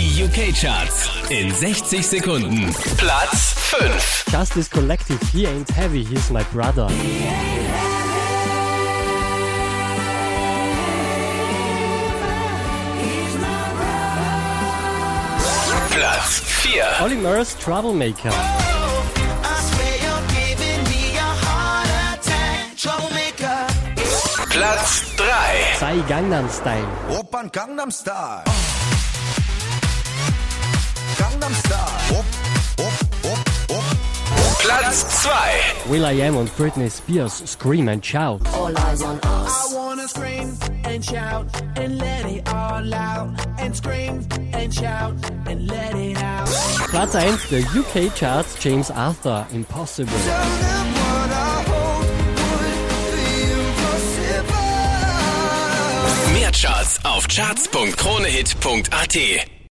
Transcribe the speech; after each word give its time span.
Die 0.00 0.24
UK-Charts 0.24 1.10
in 1.28 1.52
60 1.52 2.06
Sekunden. 2.06 2.74
Platz 2.96 3.52
5. 3.54 4.24
Justice 4.32 4.70
Collective, 4.70 5.18
He 5.30 5.46
Ain't 5.46 5.68
Heavy, 5.68 6.02
He's 6.02 6.30
My 6.30 6.42
Brother. 6.54 6.88
Platz 15.90 16.40
4. 16.40 17.04
Olly 17.04 17.16
Murs, 17.16 17.54
Troublemaker. 17.58 18.32
Platz 24.48 25.02
3. 25.16 25.26
Psy 25.74 26.02
Gangnam 26.08 26.48
Style. 26.48 26.88
Opern 27.10 27.50
Gangnam 27.52 27.90
Style. 27.90 28.44
Platz 34.80 35.24
2. 35.84 35.90
Will 35.90 36.06
I 36.06 36.12
Am 36.22 36.38
und 36.38 36.56
Britney 36.56 36.88
Spears, 36.88 37.42
Scream 37.44 37.88
and 37.88 38.02
Shout. 38.02 38.40
All 38.54 38.74
eyes 38.78 39.02
on 39.02 39.18
us. 39.18 39.72
I 39.72 39.76
wanna 39.76 40.08
scream 40.08 40.56
and 40.84 41.04
shout 41.04 41.46
and 41.76 41.98
let 41.98 42.24
it 42.24 42.48
all 42.48 42.94
out. 42.94 43.28
And 43.58 43.76
scream 43.76 44.26
and 44.54 44.72
shout 44.72 45.16
and 45.46 45.68
let 45.68 45.94
it 45.94 46.16
out. 46.16 46.48
Platz 46.88 47.14
1 47.14 47.38
der 47.50 47.60
UK 47.78 48.08
Charts, 48.14 48.56
James 48.58 48.90
Arthur, 48.90 49.46
Impossible. 49.52 50.16
Mehr 56.32 56.52
Charts 56.52 57.00
auf 57.04 57.28
charts.kronehit.at. 57.28 59.59